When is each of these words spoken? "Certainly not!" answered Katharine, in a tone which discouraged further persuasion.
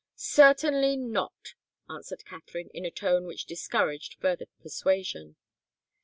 "Certainly 0.15 0.97
not!" 0.97 1.53
answered 1.87 2.25
Katharine, 2.25 2.69
in 2.73 2.85
a 2.85 2.89
tone 2.89 3.27
which 3.27 3.45
discouraged 3.45 4.15
further 4.15 4.47
persuasion. 4.63 5.35